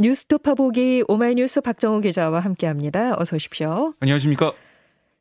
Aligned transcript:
뉴스토파 0.00 0.54
보기 0.54 1.02
오마이뉴스 1.08 1.60
박정우 1.60 2.00
기자와 2.02 2.38
함께합니다. 2.38 3.16
어서 3.18 3.34
오십시오. 3.34 3.94
안녕하십니까? 3.98 4.52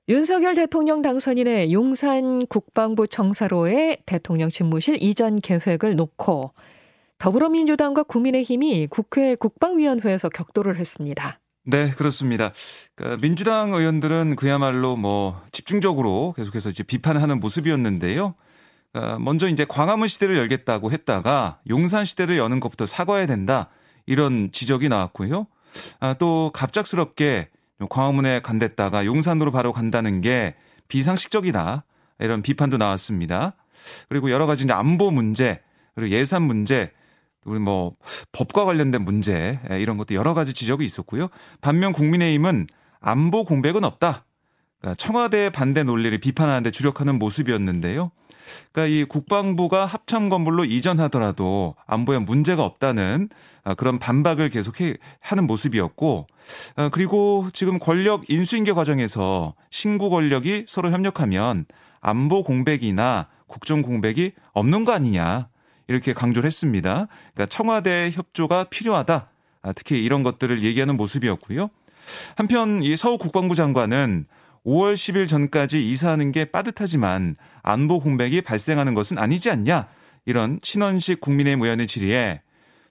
윤석열 0.07 0.54
대통령 0.54 1.02
당선인의 1.02 1.73
용산 1.73 2.46
국방부 2.46 3.08
청사로의 3.08 4.04
대통령 4.05 4.52
집무실 4.52 5.02
이전 5.02 5.41
계획을 5.41 5.95
놓고 5.95 6.54
더불어민주당과 7.18 8.04
국민의힘이 8.04 8.86
국회 8.88 9.34
국방위원회에서 9.34 10.30
격돌을 10.30 10.78
했습니다. 10.80 11.39
네, 11.66 11.89
그렇습니다. 11.89 12.54
그러니까 12.94 13.20
민주당 13.20 13.73
의원들은 13.73 14.36
그야말로 14.36 14.96
뭐 14.96 15.41
집중적으로 15.52 16.36
계속해서 16.38 16.70
이제 16.70 16.84
비판하는 16.84 17.39
모습이었는데요. 17.39 18.36
그러니까 18.94 19.17
먼저 19.17 19.50
이제 19.50 19.66
광화문 19.67 20.08
시대를 20.08 20.38
열겠다고 20.38 20.91
했다가 20.91 21.62
용산 21.67 22.05
시대를 22.05 22.38
여는 22.38 22.59
것부터 22.59 22.86
사과해야 22.86 23.25
된다. 23.25 23.70
이런 24.07 24.49
지적이 24.52 24.89
나왔고요. 24.89 25.45
아, 25.99 26.16
또 26.16 26.49
갑작스럽게 26.53 27.49
광화문에 27.89 28.39
간댔다가 28.41 29.05
용산으로 29.05 29.52
바로 29.52 29.71
간다는 29.71 30.21
게 30.21 30.55
비상식적이다. 30.88 31.83
이런 32.20 32.41
비판도 32.41 32.77
나왔습니다. 32.77 33.53
그리고 34.09 34.31
여러 34.31 34.47
가지 34.47 34.63
이제 34.63 34.73
안보 34.73 35.11
문제, 35.11 35.61
그리고 35.93 36.16
예산 36.16 36.41
문제, 36.41 36.91
우리 37.45 37.59
뭐 37.59 37.95
법과 38.31 38.66
관련된 38.66 39.03
문제 39.03 39.59
이런 39.70 39.97
것도 39.97 40.16
여러 40.16 40.33
가지 40.33 40.53
지적이 40.53 40.83
있었고요. 40.85 41.27
반면 41.61 41.91
국민의힘은 41.94 42.67
안보 42.99 43.44
공백은 43.44 43.83
없다. 43.83 44.25
그러니까 44.80 44.95
청와대 44.95 45.49
반대 45.49 45.83
논리를 45.83 46.17
비판하는데 46.17 46.71
주력하는 46.71 47.19
모습이었는데요. 47.19 48.11
그러니까 48.72 48.94
이 48.94 49.03
국방부가 49.03 49.86
합참 49.86 50.30
건물로 50.30 50.66
이전하더라도 50.66 51.76
안보에 51.86 52.20
문제가 52.20 52.64
없다는 52.64 53.30
아, 53.64 53.73
그런 53.73 54.00
반박을 54.00 54.50
계속 54.50 54.76
하는 55.20 55.48
모습이었고 55.48 56.28
아, 56.76 56.89
그리고 56.89 57.48
지금 57.54 57.80
권력 57.80 58.30
인수인계 58.30 58.73
과정에서 58.73 59.56
신구 59.72 60.09
권력이 60.09 60.66
서로 60.67 60.92
협력하면 60.92 61.66
안보 62.00 62.44
공백이나 62.44 63.28
국정 63.48 63.81
공백이 63.81 64.31
없는 64.54 64.86
거 64.86 64.94
아니냐 64.94 65.50
이렇게 65.88 66.14
강조를 66.14 66.48
했습니다. 66.48 67.08
그러니까 67.34 67.45
청와대 67.48 68.11
협조가 68.14 68.66
필요하다. 68.66 69.30
아, 69.61 69.73
특히 69.73 70.04
이런 70.04 70.23
것들을 70.23 70.64
얘기하는 70.64 70.95
모습이었고요. 70.98 71.70
한편 72.36 72.82
이 72.84 72.95
서울 72.95 73.17
국방부 73.17 73.56
장관은 73.56 74.26
5월 74.68 74.96
10일 74.96 75.28
전까지 75.30 75.88
이사하는 75.88 76.34
게 76.34 76.44
빠듯하지만 76.46 77.38
안보 77.64 78.00
공백이 78.02 78.42
발생하는 78.42 78.94
것은 78.94 79.18
아니지 79.18 79.50
않냐. 79.50 79.88
이런 80.26 80.60
신원식 80.62 81.22
국민의힘 81.22 81.64
의원의 81.64 81.88
질의에 81.88 82.42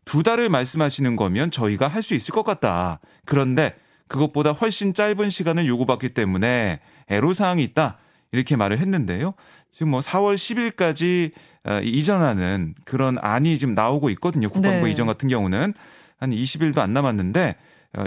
두 0.06 0.22
달을 0.22 0.48
말씀하시는 0.48 1.16
거면 1.16 1.50
저희가 1.50 1.86
할 1.86 2.02
수 2.02 2.14
있을 2.14 2.32
것 2.32 2.44
같다. 2.44 3.00
그런데 3.26 3.74
그것보다 4.08 4.52
훨씬 4.52 4.94
짧은 4.94 5.28
시간을 5.28 5.66
요구받기 5.66 6.10
때문에 6.10 6.80
애로사항이 7.08 7.62
있다. 7.62 7.98
이렇게 8.32 8.56
말을 8.56 8.78
했는데요. 8.78 9.34
지금 9.70 9.90
뭐 9.90 10.00
4월 10.00 10.34
10일까지 10.36 11.32
어, 11.64 11.80
이전하는 11.82 12.74
그런 12.84 13.18
안이 13.20 13.58
지금 13.58 13.74
나오고 13.74 14.08
있거든요. 14.10 14.48
국방부 14.48 14.86
네. 14.86 14.92
이전 14.92 15.06
같은 15.06 15.28
경우는 15.28 15.74
한 16.18 16.30
20일도 16.30 16.78
안 16.78 16.94
남았는데 16.94 17.50
어, 17.50 17.54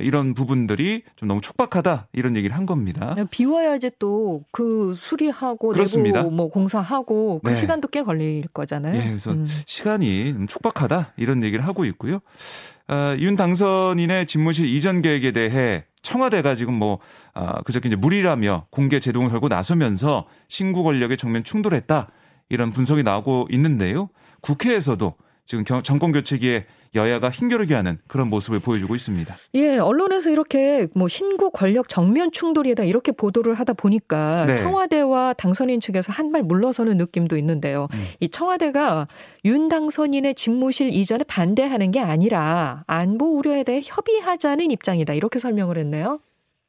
이런 0.02 0.34
부분들이 0.34 1.04
좀 1.16 1.28
너무 1.28 1.42
촉박하다 1.42 2.08
이런 2.14 2.36
얘기를 2.36 2.56
한 2.56 2.66
겁니다. 2.66 3.16
비워야지 3.32 3.92
또그 4.00 4.94
수리하고 4.96 5.70
그렇습니다. 5.70 6.22
내부 6.22 6.36
뭐 6.36 6.50
공사하고 6.50 7.42
그 7.44 7.50
네. 7.50 7.56
시간도 7.56 7.88
꽤 7.90 8.04
걸릴 8.04 8.48
거잖아요. 8.48 8.96
예, 8.96 9.08
그래서 9.08 9.32
음. 9.32 9.48
시간이 9.66 10.34
좀 10.34 10.48
촉박하다 10.48 11.14
이런 11.18 11.44
얘기를 11.44 11.66
하고 11.66 11.86
있고요. 11.86 12.20
어, 12.88 13.16
윤 13.20 13.36
당선인의 13.36 14.26
집무실 14.26 14.68
이전 14.68 15.02
계획에 15.02 15.32
대해 15.32 15.86
청와대가 16.02 16.56
지금 16.56 16.74
뭐 16.74 17.00
아, 17.34 17.62
그저께 17.62 17.88
이제 17.90 17.96
무리라며 17.96 18.66
공개 18.72 19.00
제동을 19.00 19.30
걸고 19.30 19.48
나서면서 19.48 20.26
신구 20.48 20.84
권력의 20.84 21.18
정면 21.18 21.44
충돌했다 21.44 22.10
이런 22.50 22.72
분석이 22.72 23.04
나오고 23.04 23.48
있는데요. 23.52 24.10
국회에서도 24.42 25.14
지금 25.50 25.64
정권 25.82 26.12
교체기에 26.12 26.66
여야가 26.94 27.32
힘겨루게 27.32 27.74
하는 27.74 27.98
그런 28.08 28.30
모습을 28.30 28.60
보여주고 28.60 28.94
있습니다. 28.96 29.36
예, 29.56 29.78
언론에서 29.80 30.30
이렇게 30.30 30.88
뭐 30.94 31.08
신구 31.08 31.50
권력 31.50 31.90
정면 31.90 32.32
충돌이다 32.32 32.84
이렇게 32.84 33.12
보도를 33.12 33.56
하다 33.56 33.74
보니까 33.74 34.46
네. 34.46 34.58
청와대와 34.58 35.34
당선인 35.34 35.80
측에서 35.82 36.12
한 36.14 36.30
발 36.30 36.44
물러서는 36.44 36.98
느낌도 36.98 37.36
있는데요. 37.38 37.88
음. 37.96 38.06
이 38.20 38.30
청와대가 38.30 39.08
윤 39.44 39.70
당선인의 39.70 40.36
집무실 40.36 40.94
이전에 40.94 41.24
반대하는 41.24 41.90
게 41.90 42.00
아니라 42.00 42.84
안보 42.86 43.36
우려에 43.36 43.64
대해 43.64 43.82
협의하자는 43.84 44.70
입장이다 44.70 45.16
이렇게 45.16 45.40
설명을 45.40 45.80
했네요. 45.80 46.20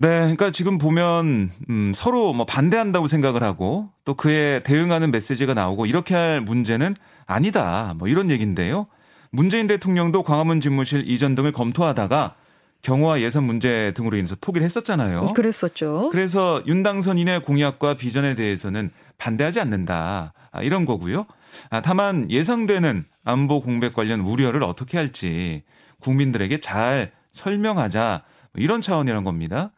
네, 0.02 0.08
그러니까 0.08 0.50
지금 0.50 0.78
보면 0.78 1.50
음, 1.68 1.92
서로 1.94 2.32
뭐 2.32 2.46
반대한다고 2.46 3.06
생각을 3.06 3.42
하고 3.42 3.84
또 4.06 4.14
그에 4.14 4.62
대응하는 4.62 5.10
메시지가 5.10 5.52
나오고 5.52 5.84
이렇게 5.84 6.14
할 6.14 6.40
문제는 6.40 6.96
아니다. 7.26 7.94
뭐 7.98 8.08
이런 8.08 8.30
얘기인데요. 8.30 8.86
문재인 9.30 9.66
대통령도 9.66 10.22
광화문 10.22 10.62
집무실 10.62 11.06
이전 11.06 11.34
등을 11.34 11.52
검토하다가 11.52 12.34
경호와 12.80 13.20
예산 13.20 13.44
문제 13.44 13.92
등으로 13.94 14.16
인해서 14.16 14.36
포기를 14.40 14.64
했었잖아요. 14.64 15.34
그랬었죠. 15.34 16.08
그래서 16.10 16.62
윤 16.66 16.82
당선인의 16.82 17.42
공약과 17.44 17.98
비전에 17.98 18.34
대해서는 18.34 18.90
반대하지 19.18 19.60
않는다. 19.60 20.32
아, 20.50 20.62
이런 20.62 20.86
거고요. 20.86 21.26
아, 21.68 21.82
다만 21.82 22.30
예상되는 22.30 23.04
안보 23.22 23.60
공백 23.60 23.92
관련 23.92 24.20
우려를 24.20 24.62
어떻게 24.62 24.96
할지 24.96 25.62
국민들에게 26.00 26.60
잘 26.60 27.12
설명하자. 27.32 28.22
뭐 28.54 28.64
이런 28.64 28.80
차원이란 28.80 29.24
겁니다. 29.24 29.72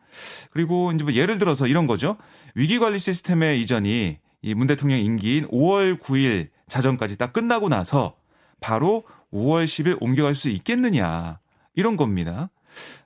그리고 0.50 0.92
이제 0.92 1.04
뭐 1.04 1.12
예를 1.12 1.38
들어서 1.38 1.66
이런 1.66 1.86
거죠. 1.86 2.16
위기관리 2.54 2.98
시스템의 2.98 3.60
이전이 3.62 4.18
이 4.44 4.54
문 4.54 4.66
대통령 4.66 4.98
임기인 4.98 5.46
5월 5.48 5.98
9일 6.00 6.48
자정까지 6.68 7.16
딱 7.16 7.32
끝나고 7.32 7.68
나서 7.68 8.16
바로 8.60 9.04
5월 9.32 9.64
10일 9.64 9.98
옮겨갈 10.00 10.34
수 10.34 10.48
있겠느냐 10.48 11.38
이런 11.74 11.96
겁니다. 11.96 12.50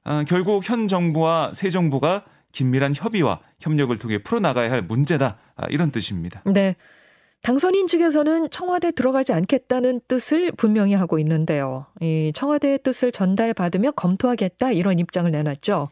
아, 0.05 0.25
결국 0.27 0.69
현 0.69 0.89
정부와 0.89 1.53
새 1.55 1.71
정부가 1.71 2.25
긴밀한 2.53 2.95
협의와 2.97 3.41
협력을 3.61 3.97
통해 3.99 4.19
풀어나가야 4.19 4.71
할 4.71 4.83
문제다 4.83 5.37
아, 5.57 5.67
이런 5.69 5.91
뜻입니다. 5.91 6.43
네. 6.47 6.75
당선인 7.47 7.87
측에서는 7.87 8.51
청와대 8.51 8.91
들어가지 8.91 9.33
않겠다는 9.33 10.01
뜻을 10.09 10.51
분명히 10.57 10.95
하고 10.95 11.21
있는데요. 11.21 11.87
이 12.01 12.33
청와대의 12.35 12.81
뜻을 12.83 13.13
전달받으며 13.13 13.93
검토하겠다 13.93 14.73
이런 14.73 14.99
입장을 14.99 15.31
내놨죠. 15.31 15.91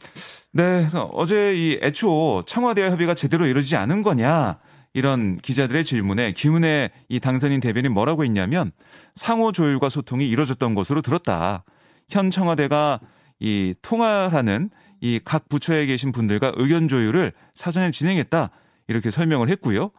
네, 0.50 0.88
어제 1.12 1.54
이 1.54 1.78
애초 1.81 2.42
청와대와 2.44 2.91
협의가 2.91 3.15
제대로 3.15 3.47
이루어지지 3.47 3.76
않은 3.76 4.03
거냐 4.03 4.59
이런 4.94 5.38
기자들의 5.38 5.84
질문에 5.84 6.32
기훈의 6.32 6.91
이 7.09 7.20
당선인 7.20 7.60
대변인 7.60 7.92
뭐라고 7.92 8.25
했냐면 8.25 8.72
상호 9.15 9.53
조율과 9.53 9.91
소통이 9.91 10.26
이루어졌던 10.26 10.75
것으로 10.75 11.03
들었다. 11.03 11.62
현 12.09 12.32
청와대가 12.32 12.98
이 13.38 13.76
통화하는 13.81 14.71
이 15.00 15.21
각 15.25 15.48
부처에 15.48 15.86
계신 15.86 16.10
분들과 16.10 16.54
의견 16.56 16.88
조율을 16.88 17.32
사전에 17.54 17.92
진행했다. 17.92 18.50
이렇게 18.89 19.11
설명을 19.11 19.49
했고요. 19.50 19.91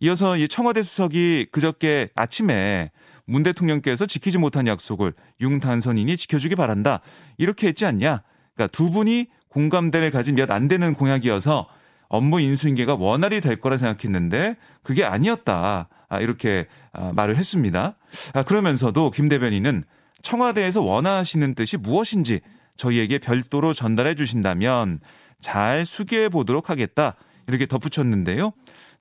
이어서 0.00 0.36
이 0.36 0.48
청와대 0.48 0.82
수석이 0.82 1.46
그저께 1.52 2.08
아침에 2.14 2.90
문 3.26 3.42
대통령께서 3.42 4.06
지키지 4.06 4.38
못한 4.38 4.66
약속을 4.66 5.14
융 5.40 5.60
단선인이 5.60 6.16
지켜주기 6.16 6.56
바란다. 6.56 7.00
이렇게 7.38 7.68
했지 7.68 7.86
않냐? 7.86 8.22
그러니까 8.54 8.66
두 8.72 8.90
분이 8.90 9.28
공감대를 9.48 10.10
가진 10.10 10.34
몇 10.34 10.50
안 10.50 10.68
되는 10.68 10.94
공약이어서 10.94 11.66
업무 12.08 12.40
인수인계가 12.40 12.96
원활히 12.96 13.40
될 13.40 13.56
거라 13.56 13.78
생각했는데 13.78 14.56
그게 14.82 15.04
아니었다. 15.04 15.88
아, 16.08 16.20
이렇게 16.20 16.66
아, 16.92 17.12
말을 17.14 17.36
했습니다. 17.36 17.96
아, 18.34 18.42
그러면서도 18.42 19.10
김 19.10 19.28
대변인은 19.28 19.84
청와대에서 20.22 20.82
원하시는 20.82 21.54
뜻이 21.54 21.76
무엇인지 21.76 22.40
저희에게 22.76 23.18
별도로 23.18 23.72
전달해 23.72 24.14
주신다면 24.14 25.00
잘 25.40 25.86
수기해 25.86 26.28
보도록 26.28 26.70
하겠다. 26.70 27.14
이렇게 27.48 27.66
덧붙였는데요. 27.66 28.52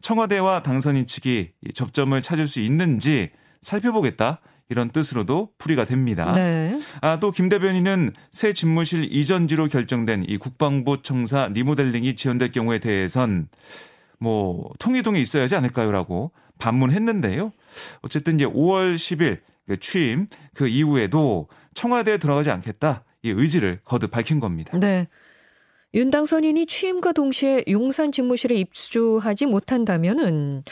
청와대와 0.01 0.63
당선인 0.63 1.07
측이 1.07 1.51
접점을 1.73 2.21
찾을 2.21 2.47
수 2.47 2.59
있는지 2.59 3.29
살펴보겠다. 3.61 4.41
이런 4.69 4.89
뜻으로도 4.89 5.49
풀이가 5.57 5.85
됩니다. 5.85 6.33
네. 6.33 6.79
아, 7.01 7.19
또 7.19 7.31
김 7.31 7.49
대변인은 7.49 8.13
새 8.31 8.53
집무실 8.53 9.03
이전지로 9.13 9.67
결정된 9.67 10.25
이 10.27 10.37
국방부 10.37 11.01
청사 11.03 11.47
리모델링이 11.47 12.15
지연될 12.15 12.51
경우에 12.51 12.79
대해선 12.79 13.49
뭐 14.19 14.71
통일동에 14.79 15.19
있어야 15.19 15.43
하지 15.43 15.55
않을까요라고 15.55 16.31
반문했는데요. 16.59 17.51
어쨌든 18.01 18.35
이제 18.35 18.45
5월 18.45 18.95
10일 18.95 19.39
그 19.67 19.79
취임 19.79 20.27
그 20.53 20.67
이후에도 20.67 21.47
청와대에 21.73 22.17
들어가지 22.17 22.49
않겠다 22.49 23.03
이 23.21 23.29
의지를 23.29 23.79
거듭 23.83 24.11
밝힌 24.11 24.39
겁니다. 24.39 24.77
네. 24.77 25.07
윤 25.95 26.09
당 26.09 26.25
선인이 26.25 26.65
취임과 26.65 27.11
동시에 27.11 27.63
용산 27.69 28.11
집무실에 28.11 28.55
입주하지 28.55 29.45
못한다면은 29.45 30.63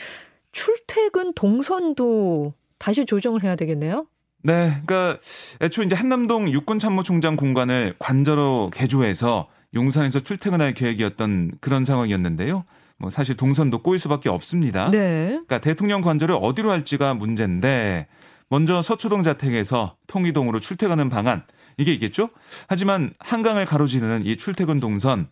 출퇴근 0.50 1.32
동선도 1.34 2.54
다시 2.78 3.06
조정을 3.06 3.42
해야 3.44 3.54
되겠네요. 3.54 4.06
네, 4.42 4.80
그러니까 4.84 5.20
애초 5.60 5.82
이제 5.84 5.94
한남동 5.94 6.50
육군참모총장 6.50 7.36
공간을 7.36 7.94
관저로 8.00 8.70
개조해서 8.74 9.48
용산에서 9.74 10.20
출퇴근할 10.20 10.74
계획이었던 10.74 11.52
그런 11.60 11.84
상황이었는데요. 11.84 12.64
뭐 12.98 13.10
사실 13.10 13.36
동선도 13.36 13.78
꼬일 13.78 14.00
수밖에 14.00 14.28
없습니다. 14.28 14.90
네. 14.90 15.28
그러니까 15.28 15.60
대통령 15.60 16.02
관저를 16.02 16.36
어디로 16.40 16.70
할지가 16.70 17.14
문제인데 17.14 18.08
먼저 18.48 18.82
서초동 18.82 19.22
자택에서 19.22 19.96
통이동으로 20.08 20.58
출퇴근하는 20.58 21.08
방안 21.08 21.44
이게 21.76 21.92
있겠죠. 21.94 22.30
하지만 22.68 23.12
한강을 23.18 23.66
가로지르는 23.66 24.26
이 24.26 24.36
출퇴근 24.36 24.80
동선 24.80 25.28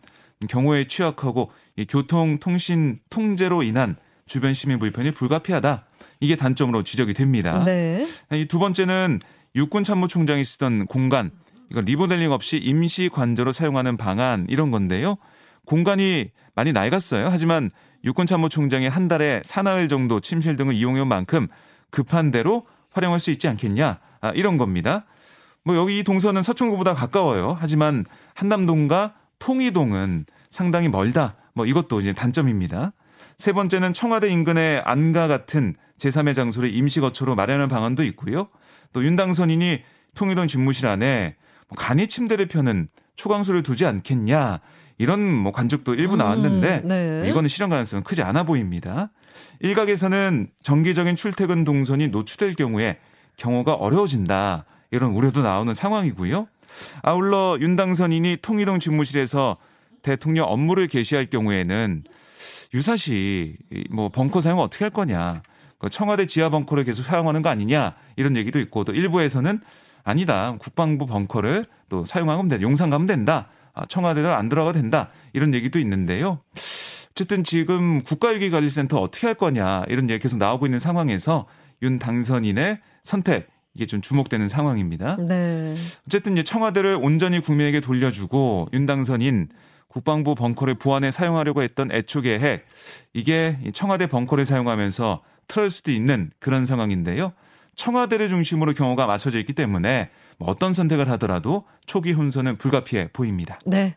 경호에 0.47 0.87
취약하고 0.87 1.51
이 1.75 1.85
교통 1.85 2.39
통신 2.39 2.99
통제로 3.09 3.63
인한 3.63 3.95
주변 4.25 4.53
시민 4.53 4.79
불편이 4.79 5.11
불가피하다. 5.11 5.85
이게 6.19 6.35
단점으로 6.35 6.83
지적이 6.83 7.13
됩니다. 7.13 7.63
네. 7.63 8.07
이두 8.31 8.59
번째는 8.59 9.19
육군 9.55 9.83
참모총장이 9.83 10.43
쓰던 10.45 10.85
공간 10.85 11.31
이거 11.69 11.81
리모델링 11.81 12.31
없이 12.31 12.57
임시 12.57 13.09
관저로 13.09 13.53
사용하는 13.53 13.97
방안 13.97 14.45
이런 14.49 14.71
건데요. 14.71 15.17
공간이 15.65 16.29
많이 16.55 16.73
낡았어요. 16.73 17.29
하지만 17.29 17.71
육군 18.03 18.25
참모총장이 18.25 18.87
한 18.87 19.07
달에 19.07 19.41
사나흘 19.45 19.87
정도 19.87 20.19
침실 20.19 20.57
등을 20.57 20.73
이용해 20.73 21.01
온 21.01 21.07
만큼 21.07 21.47
급한 21.89 22.31
대로 22.31 22.65
활용할 22.91 23.19
수 23.19 23.31
있지 23.31 23.47
않겠냐 23.47 23.99
아, 24.21 24.31
이런 24.31 24.57
겁니다. 24.57 25.05
뭐 25.63 25.75
여기 25.75 25.99
이 25.99 26.03
동선은 26.03 26.43
서촌구보다 26.43 26.93
가까워요. 26.93 27.57
하지만 27.59 28.05
한남동과 28.33 29.13
통이동은 29.39 30.25
상당히 30.49 30.89
멀다. 30.89 31.35
뭐 31.53 31.65
이것도 31.65 31.99
이제 31.99 32.13
단점입니다. 32.13 32.93
세 33.37 33.53
번째는 33.53 33.93
청와대 33.93 34.29
인근의 34.29 34.81
안가 34.85 35.27
같은 35.27 35.75
제3의 35.97 36.35
장소를 36.35 36.73
임시거처로 36.73 37.35
마련하는 37.35 37.67
방안도 37.67 38.03
있고요. 38.03 38.49
또 38.93 39.03
윤당선인이 39.03 39.83
통일동 40.15 40.47
집무실 40.47 40.87
안에 40.87 41.35
뭐 41.67 41.75
간이 41.77 42.07
침대를 42.07 42.47
펴는 42.47 42.89
초강소를 43.15 43.63
두지 43.63 43.85
않겠냐 43.85 44.59
이런 44.97 45.33
뭐 45.33 45.51
관측도 45.51 45.95
일부 45.95 46.15
음, 46.15 46.17
나왔는데 46.17 46.81
음, 46.83 46.87
네. 46.87 47.29
이거는 47.29 47.49
실현 47.49 47.69
가능성은 47.69 48.03
크지 48.03 48.21
않아 48.21 48.43
보입니다. 48.43 49.09
일각에서는 49.61 50.49
정기적인 50.61 51.15
출퇴근 51.15 51.63
동선이 51.63 52.09
노출될 52.09 52.55
경우에 52.55 52.99
경호가 53.37 53.73
어려워진다 53.73 54.65
이런 54.91 55.11
우려도 55.11 55.41
나오는 55.41 55.73
상황이고요. 55.73 56.47
아울러 57.01 57.57
윤 57.61 57.75
당선인이 57.75 58.37
통일동 58.41 58.79
집무실에서 58.79 59.57
대통령 60.03 60.47
업무를 60.47 60.87
개시할 60.87 61.27
경우에는 61.27 62.03
유사시 62.73 63.57
뭐 63.89 64.09
벙커 64.09 64.41
사용 64.41 64.59
어떻게 64.59 64.85
할 64.85 64.91
거냐. 64.91 65.41
그 65.79 65.89
청와대 65.89 66.27
지하 66.27 66.49
벙커를 66.49 66.83
계속 66.83 67.03
사용하는 67.03 67.41
거 67.41 67.49
아니냐 67.49 67.95
이런 68.15 68.35
얘기도 68.35 68.59
있고 68.59 68.83
또 68.83 68.93
일부에서는 68.93 69.61
아니다 70.03 70.55
국방부 70.59 71.07
벙커를 71.07 71.65
또 71.89 72.05
사용하면 72.05 72.49
된다 72.49 72.61
용산 72.61 72.89
가면 72.89 73.07
된다 73.07 73.49
아, 73.73 73.85
청와대를 73.85 74.31
안 74.31 74.49
들어가 74.49 74.73
된다 74.73 75.09
이런 75.33 75.53
얘기도 75.53 75.79
있는데요. 75.79 76.39
어쨌든 77.11 77.43
지금 77.43 78.03
국가위기관리센터 78.03 78.99
어떻게 78.99 79.27
할 79.27 79.33
거냐 79.33 79.83
이런 79.87 80.09
얘기 80.09 80.21
계속 80.21 80.37
나오고 80.37 80.65
있는 80.65 80.79
상황에서 80.79 81.47
윤 81.81 81.99
당선인의 81.99 82.79
선택 83.03 83.49
이게 83.73 83.85
좀 83.85 84.01
주목되는 84.01 84.47
상황입니다. 84.47 85.17
네. 85.17 85.75
어쨌든 86.05 86.33
이제 86.33 86.43
청와대를 86.43 86.97
온전히 87.01 87.39
국민에게 87.39 87.79
돌려주고 87.79 88.69
윤 88.73 88.85
당선인 88.85 89.49
국방부 89.87 90.35
벙커를 90.35 90.75
보안에 90.75 91.11
사용하려고 91.11 91.61
했던 91.61 91.91
애초 91.91 92.21
계획 92.21 92.65
이게 93.13 93.57
청와대 93.73 94.07
벙커를 94.07 94.45
사용하면서 94.45 95.21
틀을 95.47 95.69
수도 95.69 95.91
있는 95.91 96.31
그런 96.39 96.65
상황인데요. 96.65 97.33
청와대를 97.75 98.29
중심으로 98.29 98.73
경우가 98.73 99.05
맞춰져 99.05 99.39
있기 99.39 99.53
때문에 99.53 100.09
뭐 100.37 100.49
어떤 100.49 100.73
선택을 100.73 101.09
하더라도 101.11 101.65
초기 101.85 102.13
혼선은 102.13 102.57
불가피해 102.57 103.09
보입니다. 103.11 103.59
네. 103.65 103.95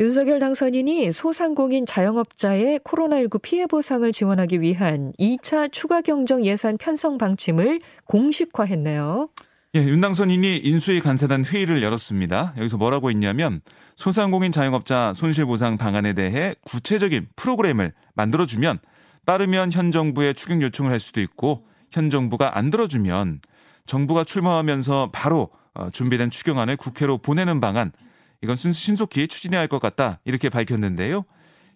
윤석열 0.00 0.38
당선인이 0.38 1.10
소상공인 1.10 1.84
자영업자의 1.84 2.78
코로나19 2.84 3.42
피해 3.42 3.66
보상을 3.66 4.10
지원하기 4.12 4.60
위한 4.60 5.12
2차 5.18 5.72
추가 5.72 6.02
경정 6.02 6.46
예산 6.46 6.78
편성 6.78 7.18
방침을 7.18 7.80
공식화했네요. 8.04 9.28
예, 9.74 9.80
윤 9.80 10.00
당선인이 10.00 10.58
인수위 10.58 11.00
간사단 11.00 11.44
회의를 11.44 11.82
열었습니다. 11.82 12.54
여기서 12.58 12.76
뭐라고 12.76 13.10
했냐면 13.10 13.60
소상공인 13.96 14.52
자영업자 14.52 15.14
손실보상 15.14 15.78
방안에 15.78 16.12
대해 16.12 16.54
구체적인 16.64 17.26
프로그램을 17.34 17.92
만들어주면 18.14 18.78
빠르면 19.26 19.72
현 19.72 19.90
정부에 19.90 20.32
추경 20.32 20.62
요청을 20.62 20.92
할 20.92 21.00
수도 21.00 21.20
있고 21.20 21.66
현 21.90 22.08
정부가 22.08 22.56
안 22.56 22.70
들어주면 22.70 23.40
정부가 23.84 24.22
출마하면서 24.22 25.10
바로 25.12 25.50
어, 25.74 25.90
준비된 25.90 26.30
추경안을 26.30 26.76
국회로 26.76 27.18
보내는 27.18 27.60
방안 27.60 27.90
이건 28.42 28.56
신속히 28.56 29.28
추진해야 29.28 29.60
할 29.60 29.68
것 29.68 29.80
같다 29.80 30.20
이렇게 30.24 30.48
밝혔는데요. 30.48 31.24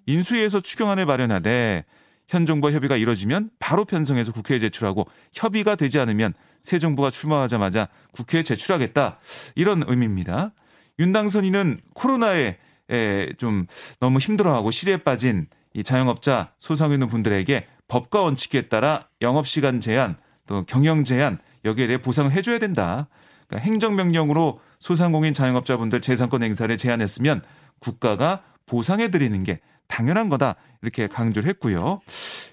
인수위에서 0.06 0.60
추경안을 0.60 1.06
마련하되 1.06 1.84
현 2.28 2.46
정부와 2.46 2.72
협의가 2.72 2.96
이뤄지면 2.96 3.50
바로 3.58 3.84
편성해서 3.84 4.32
국회에 4.32 4.58
제출하고 4.58 5.06
협의가 5.32 5.74
되지 5.74 5.98
않으면 5.98 6.34
새 6.62 6.78
정부가 6.78 7.10
출마하자마자 7.10 7.88
국회에 8.12 8.42
제출하겠다 8.42 9.18
이런 9.54 9.82
의미입니다. 9.86 10.52
윤당선인은 10.98 11.80
코로나에 11.94 12.56
좀 13.38 13.66
너무 14.00 14.18
힘들어하고 14.18 14.70
시리에 14.70 14.98
빠진 14.98 15.48
이 15.74 15.82
자영업자 15.82 16.52
소상인원 16.58 17.08
분들에게 17.08 17.66
법과 17.88 18.22
원칙에 18.22 18.62
따라 18.62 19.08
영업시간 19.20 19.80
제한 19.80 20.16
또 20.46 20.64
경영 20.64 21.04
제한 21.04 21.38
여기에 21.64 21.86
대해 21.86 21.98
보상을 21.98 22.30
해줘야 22.30 22.58
된다. 22.58 23.08
그러니까 23.46 23.66
행정명령으로 23.66 24.60
소상공인 24.82 25.32
자영업자분들 25.32 26.00
재산권 26.00 26.42
행사를 26.42 26.76
제한했으면 26.76 27.42
국가가 27.78 28.42
보상해 28.66 29.10
드리는 29.10 29.42
게 29.44 29.60
당연한 29.86 30.28
거다. 30.28 30.56
이렇게 30.82 31.06
강조를 31.06 31.48
했고요. 31.50 32.00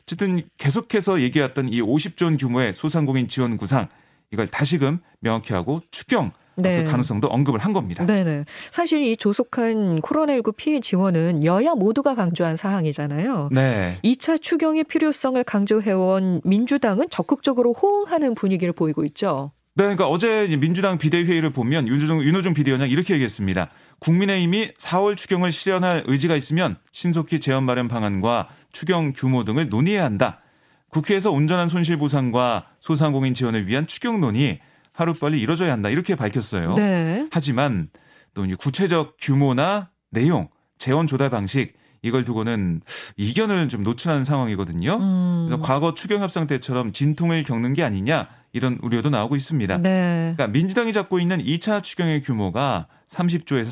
어쨌든 0.03 0.43
계속해서 0.57 1.21
얘기했던 1.21 1.69
이 1.69 1.81
50조 1.81 2.25
원 2.25 2.37
규모의 2.37 2.73
소상공인 2.73 3.27
지원 3.27 3.57
구상 3.57 3.87
이걸 4.31 4.47
다시금 4.47 4.99
명확히 5.19 5.53
하고 5.53 5.81
추경 5.89 6.31
네. 6.55 6.83
그 6.83 6.91
가능성도 6.91 7.27
언급을 7.29 7.61
한 7.61 7.73
겁니다. 7.73 8.05
네네. 8.05 8.45
사실 8.69 9.03
이 9.03 9.17
조속한 9.17 10.01
코로나19 10.01 10.55
피해 10.55 10.79
지원은 10.79 11.45
여야 11.45 11.73
모두가 11.73 12.13
강조한 12.13 12.55
사항이잖아요. 12.55 13.49
네. 13.51 13.97
2차 14.03 14.39
추경의 14.39 14.83
필요성을 14.83 15.41
강조해온 15.45 16.41
민주당은 16.43 17.07
적극적으로 17.09 17.73
호응하는 17.73 18.35
분위기를 18.35 18.73
보이고 18.73 19.03
있죠. 19.05 19.51
네, 19.79 19.83
그러니까 19.83 20.09
어제 20.09 20.45
민주당 20.59 20.97
비대위회의를 20.97 21.51
보면 21.51 21.87
윤호중, 21.87 22.21
윤호중 22.21 22.53
비대위원장 22.53 22.89
이렇게 22.89 23.13
얘기했습니다. 23.13 23.69
국민의힘이 23.99 24.73
4월 24.73 25.15
추경을 25.15 25.53
실현할 25.53 26.03
의지가 26.05 26.35
있으면 26.35 26.75
신속히 26.91 27.39
재원 27.39 27.63
마련 27.63 27.87
방안과 27.87 28.49
추경 28.73 29.13
규모 29.15 29.45
등을 29.45 29.69
논의해야 29.69 30.03
한다. 30.03 30.41
국회에서 30.89 31.31
온전한 31.31 31.69
손실 31.69 31.95
보상과 31.95 32.65
소상공인 32.81 33.33
지원을 33.33 33.67
위한 33.67 33.87
추경 33.87 34.19
논의 34.19 34.59
하루빨리 34.91 35.39
이뤄져야 35.39 35.71
한다 35.71 35.89
이렇게 35.89 36.15
밝혔어요. 36.15 36.75
네. 36.75 37.29
하지만 37.31 37.87
또 38.33 38.45
구체적 38.59 39.15
규모나 39.21 39.91
내용, 40.09 40.49
재원 40.77 41.07
조달 41.07 41.29
방식 41.29 41.71
이걸 42.01 42.25
두고는 42.25 42.81
이견을 43.15 43.69
좀 43.69 43.83
노출하는 43.83 44.25
상황이거든요. 44.25 44.97
음. 44.99 45.45
그래서 45.47 45.63
과거 45.63 45.93
추경 45.93 46.21
협상 46.21 46.47
때처럼 46.47 46.91
진통을 46.91 47.43
겪는 47.43 47.73
게 47.73 47.83
아니냐 47.83 48.27
이런 48.51 48.79
우려도 48.81 49.09
나오고 49.09 49.35
있습니다. 49.35 49.77
네. 49.77 50.33
그러니까 50.35 50.47
민주당이 50.47 50.93
잡고 50.93 51.19
있는 51.19 51.37
2차 51.43 51.83
추경의 51.83 52.21
규모가 52.21 52.87
30조에서 53.09 53.67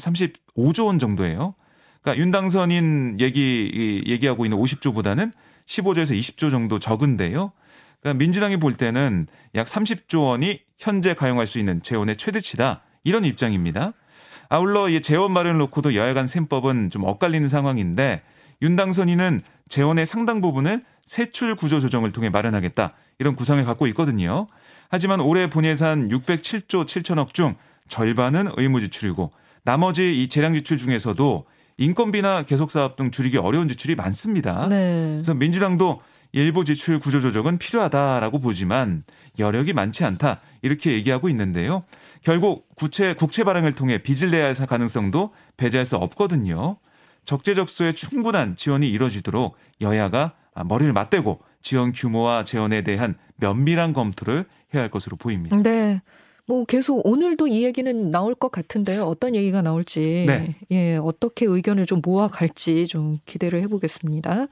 35조 0.55 0.85
원 0.85 0.99
정도예요. 0.99 1.55
그러니까 2.01 2.21
윤당선인 2.21 3.17
얘기 3.19 4.03
얘기하고 4.05 4.45
있는 4.45 4.57
50조보다는 4.57 5.31
15조에서 5.65 6.17
20조 6.17 6.51
정도 6.51 6.79
적은데요. 6.79 7.51
그러니까 8.01 8.19
민주당이 8.19 8.57
볼 8.57 8.75
때는 8.75 9.27
약 9.55 9.67
30조 9.67 10.23
원이 10.23 10.61
현재 10.77 11.13
가용할 11.13 11.47
수 11.47 11.59
있는 11.59 11.81
재원의 11.81 12.17
최대치다. 12.17 12.81
이런 13.03 13.25
입장입니다. 13.25 13.93
아울러 14.49 14.89
이 14.89 15.01
재원 15.01 15.31
마련을 15.31 15.57
놓고도 15.59 15.95
여야 15.95 16.13
간 16.13 16.27
셈법은 16.27 16.89
좀 16.89 17.03
엇갈리는 17.03 17.49
상황인데 17.49 18.21
윤당선인은 18.61 19.41
재원의 19.69 20.05
상당 20.05 20.41
부분을 20.41 20.83
세출 21.05 21.55
구조 21.55 21.79
조정을 21.79 22.11
통해 22.11 22.29
마련하겠다. 22.29 22.93
이런 23.19 23.35
구상을 23.35 23.63
갖고 23.65 23.87
있거든요. 23.87 24.47
하지만 24.89 25.19
올해 25.19 25.49
본예산 25.49 26.09
607조 26.09 26.85
7천억 26.85 27.33
중 27.33 27.55
절반은 27.87 28.51
의무 28.57 28.81
지출이고 28.81 29.31
나머지 29.63 30.21
이 30.21 30.29
재량 30.29 30.53
지출 30.53 30.77
중에서도 30.77 31.45
인건비나 31.77 32.43
계속 32.43 32.71
사업 32.71 32.95
등 32.95 33.11
줄이기 33.11 33.37
어려운 33.37 33.67
지출이 33.67 33.95
많습니다. 33.95 34.67
네. 34.67 35.13
그래서 35.15 35.33
민주당도 35.33 36.01
일부 36.31 36.65
지출 36.65 36.99
구조 36.99 37.19
조정은 37.19 37.57
필요하다라고 37.57 38.39
보지만 38.39 39.03
여력이 39.39 39.73
많지 39.73 40.03
않다 40.03 40.41
이렇게 40.61 40.93
얘기하고 40.93 41.29
있는데요. 41.29 41.83
결국 42.23 42.67
구체 42.75 43.13
국채 43.13 43.43
발행을 43.43 43.73
통해 43.73 43.99
빚을 43.99 44.31
내야 44.31 44.45
할 44.45 44.53
가능성도 44.53 45.33
배제할 45.55 45.85
수 45.85 45.95
없거든요. 45.95 46.77
적재적소에 47.25 47.93
충분한 47.93 48.55
지원이 48.55 48.89
이뤄지도록 48.89 49.57
여야가 49.81 50.33
머리를 50.65 50.91
맞대고 50.93 51.41
지원 51.67 51.91
규모와 51.91 52.45
재원에 52.45 52.81
대한 52.81 53.15
면밀한 53.35 53.91
검토를 53.91 54.45
해야 54.73 54.83
할 54.83 54.89
것으로 54.89 55.17
보입니다. 55.17 55.57
네. 55.57 56.01
뭐 56.45 56.63
계속 56.63 57.05
오늘도 57.05 57.47
이 57.49 57.65
얘기는 57.65 58.09
나올 58.09 58.35
것 58.35 58.53
같은데요. 58.53 59.03
어떤 59.03 59.35
얘기가 59.35 59.61
나올지 59.61 60.23
네. 60.25 60.55
예, 60.71 60.95
어떻게 60.95 61.45
의견을 61.45 61.85
좀 61.85 62.01
모아갈지 62.01 62.87
좀 62.87 63.19
기대를 63.25 63.61
해보겠습니다. 63.63 64.47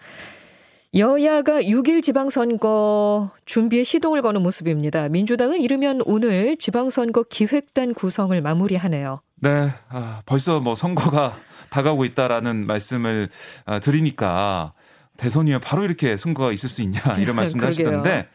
여야가 0.93 1.61
6일 1.61 2.03
지방선거 2.03 3.31
준비에 3.45 3.85
시동을 3.85 4.21
거는 4.21 4.43
모습입니다. 4.43 5.07
민주당은 5.07 5.61
이르면 5.61 6.01
오늘 6.05 6.57
지방선거 6.57 7.23
기획단 7.29 7.93
구성을 7.93 8.39
마무리하네요. 8.41 9.21
네, 9.35 9.69
아, 9.87 10.21
벌써 10.25 10.59
뭐 10.59 10.75
선거가 10.75 11.37
다가오고 11.71 12.03
있다라는 12.03 12.67
말씀을 12.67 13.29
아, 13.65 13.79
드리니까 13.79 14.73
대선이면 15.17 15.61
바로 15.61 15.83
이렇게 15.83 16.17
선거가 16.17 16.51
있을 16.51 16.69
수 16.69 16.81
있냐 16.81 16.99
이런 17.19 17.35
말씀도 17.35 17.65
하시던데 17.65 18.27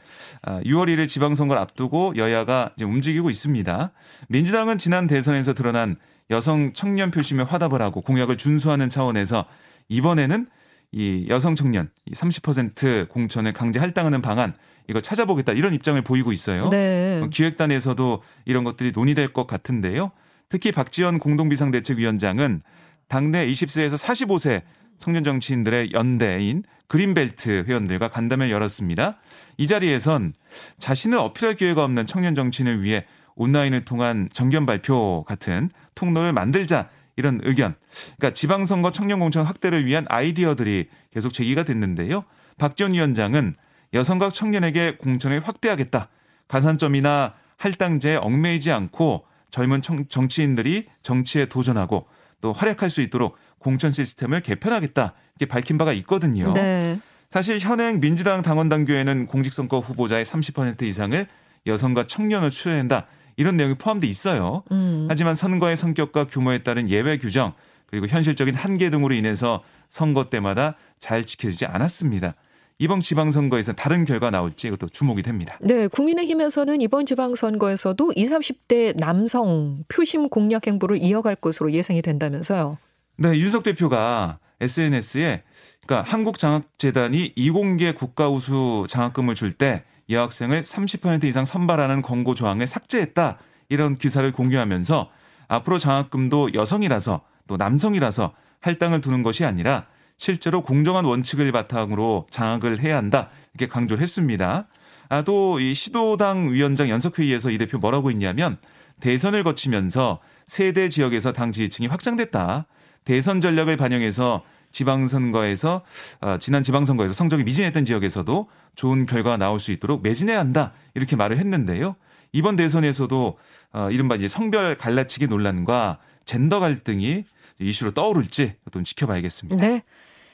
6월 0.43 0.83
아, 0.83 0.87
1일 0.87 1.09
지방선거를 1.09 1.61
앞두고 1.61 2.15
여야가 2.17 2.73
이제 2.77 2.85
움직이고 2.85 3.31
있습니다. 3.31 3.93
민주당은 4.29 4.79
지난 4.79 5.07
대선에서 5.07 5.55
드러난 5.55 5.97
여성 6.31 6.73
청년 6.73 7.11
표심에 7.11 7.43
화답을 7.43 7.83
하고 7.83 8.01
공약을 8.01 8.37
준수하는 8.37 8.89
차원에서 8.89 9.45
이번에는 9.89 10.47
이 10.93 11.27
여성 11.29 11.55
청년 11.55 11.91
30% 12.13 13.09
공천을 13.09 13.53
강제 13.53 13.79
할당하는 13.79 14.23
방안 14.23 14.55
이거 14.89 15.01
찾아보겠다 15.01 15.53
이런 15.53 15.73
입장을 15.73 16.01
보이고 16.03 16.33
있어요. 16.33 16.69
네. 16.69 17.21
어, 17.23 17.29
기획단에서도 17.29 18.23
이런 18.45 18.65
것들이 18.65 18.93
논의될 18.93 19.33
것 19.33 19.47
같은데요. 19.47 20.11
특히 20.49 20.73
박지원 20.73 21.19
공동비상대책위원장은 21.19 22.63
당내 23.09 23.47
20세에서 23.47 23.97
45세 23.97 24.63
청년 25.01 25.25
정치인들의 25.25 25.93
연대인 25.93 26.63
그린벨트 26.87 27.65
회원들과 27.67 28.09
간담회를 28.09 28.53
열었습니다. 28.53 29.19
이 29.57 29.67
자리에선 29.67 30.35
자신을 30.79 31.19
어필할 31.19 31.57
기회가 31.57 31.83
없는 31.85 32.07
청년 32.07 32.35
정치인을 32.35 32.83
위해 32.83 33.07
온라인을 33.35 33.85
통한 33.85 34.29
정견 34.33 34.67
발표 34.67 35.25
같은 35.27 35.71
통로를 35.95 36.33
만들자 36.33 36.91
이런 37.17 37.41
의견. 37.45 37.75
그러니까 38.19 38.35
지방선거 38.35 38.93
청년 38.93 39.21
공천 39.21 39.47
확대를 39.47 39.87
위한 39.87 40.05
아이디어들이 40.09 40.89
계속 41.13 41.33
제기가 41.33 41.65
됐는데요. 41.65 42.25
박지원 42.59 42.93
위원장은 42.93 43.57
여성과 43.95 44.29
청년에게 44.29 44.97
공천을 44.97 45.41
확대하겠다. 45.41 46.09
가산점이나 46.49 47.35
할당제에 47.57 48.17
얽매이지 48.17 48.71
않고 48.71 49.25
젊은 49.51 49.81
정치인들이 49.83 50.87
정치에 51.03 51.47
도전하고 51.47 52.07
또 52.41 52.53
활약할 52.53 52.91
수 52.91 53.01
있도록 53.01 53.37
공천 53.59 53.91
시스템을 53.91 54.41
개편하겠다. 54.41 55.15
이게 55.37 55.47
밝힌 55.47 55.79
바가 55.79 55.93
있거든요. 55.95 56.53
네. 56.53 57.01
사실 57.29 57.59
현행 57.59 58.01
민주당 58.01 58.43
당원 58.43 58.69
당규에는 58.69 59.27
공직선거 59.27 59.79
후보자의 59.79 60.25
30% 60.25 60.83
이상을 60.83 61.27
여성과 61.67 62.07
청년을 62.07 62.51
추려낸다. 62.51 63.07
이런 63.37 63.57
내용이 63.57 63.75
포함돼 63.75 64.07
있어요. 64.07 64.65
음. 64.73 65.07
하지만 65.09 65.35
선거의 65.35 65.77
성격과 65.77 66.25
규모에 66.25 66.59
따른 66.59 66.91
예외 66.91 67.19
규정 67.19 67.55
그리고 67.87 68.07
현실적인 68.07 68.55
한계 68.55 68.91
등으로 68.91 69.15
인해서 69.15 69.63
선거 69.89 70.29
때마다 70.31 70.77
잘 70.99 71.25
지켜지지 71.25 71.67
않았습니다. 71.67 72.35
이번 72.81 73.01
지방선거에서 73.01 73.75
다른 73.75 74.07
결과 74.07 74.31
나올지 74.31 74.69
이것도 74.69 74.89
주목이 74.89 75.23
됩니다. 75.23 75.59
네, 75.61 75.87
국민의힘에서는 75.87 76.81
이번 76.81 77.05
지방선거에서도 77.05 78.13
20, 78.17 78.33
30대 78.33 78.97
남성 78.99 79.85
표심 79.89 80.31
공략 80.31 80.67
행보를 80.67 80.97
이어갈 81.03 81.37
것으로 81.37 81.73
예상이 81.73 82.01
된다면서요. 82.01 82.79
네, 83.19 83.39
윤석 83.39 83.65
대표가 83.65 84.39
SNS에 84.63 85.43
그러니까 85.87 86.11
한국장학재단이 86.11 87.35
이공계 87.37 87.93
국가우수 87.93 88.87
장학금을 88.89 89.35
줄 89.35 89.53
때 89.53 89.85
여학생을 90.09 90.63
30% 90.63 91.25
이상 91.25 91.45
선발하는 91.45 92.01
권고 92.01 92.35
조항을 92.35 92.67
삭제했다. 92.67 93.37
이런 93.69 93.97
기사를 93.99 94.33
공유하면서 94.33 95.11
앞으로 95.49 95.79
장학금도 95.79 96.55
여성이라서 96.55 97.21
또 97.47 97.57
남성이라서 97.59 98.33
할당을 98.61 99.03
두는 99.03 99.23
것이 99.23 99.45
아니라 99.45 99.87
실제로 100.21 100.63
공정한 100.63 101.07
원칙을 101.07 101.51
바탕으로 101.51 102.27
장학을 102.31 102.81
해야 102.81 102.99
한다. 102.99 103.31
이렇게 103.55 103.73
강조를 103.73 104.03
했습니다. 104.03 104.69
아, 105.09 105.23
또 105.23 105.59
이 105.59 105.75
시도당 105.75 106.53
위원장 106.53 106.91
연석회의에서 106.91 107.51
이 107.51 107.57
대표 107.57 107.79
뭐라고 107.79 108.11
했냐면 108.11 108.59
대선을 109.01 109.43
거치면서 109.45 110.21
세대 110.47 110.91
지역에서 110.91 111.33
당 111.33 111.53
지지층이 111.53 111.89
확장됐다. 111.89 112.67
대선 113.07 113.41
전략을 113.41 113.79
반영해서 113.79 114.43
지방선거에서 114.73 115.83
어, 116.21 116.37
지난 116.39 116.63
지방선거에서 116.63 117.15
성적이 117.15 117.45
미진했던 117.45 117.87
지역에서도 117.87 118.49
좋은 118.77 119.07
결과가 119.07 119.39
나올 119.39 119.59
수 119.59 119.73
있도록 119.73 120.03
매진해야 120.03 120.39
한다 120.39 120.73
이렇게 120.95 121.17
말을 121.17 121.39
했는데요. 121.39 121.97
이번 122.33 122.57
대선에서도 122.57 123.39
어, 123.73 123.89
이른바 123.91 124.17
이제 124.17 124.29
성별 124.29 124.77
갈라치기 124.77 125.29
논란과 125.29 125.99
젠더 126.27 126.61
갈등이 126.61 127.25
이슈로 127.59 127.93
떠오를지 127.93 128.55
또 128.71 128.83
지켜봐야겠습니다. 128.83 129.57
네. 129.67 129.83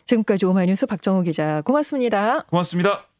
지금까지 0.06 0.46
오마이뉴스 0.46 0.86
박정호 0.86 1.22
기자 1.22 1.62
고맙습니다. 1.62 2.42
고맙습니다. 2.48 3.15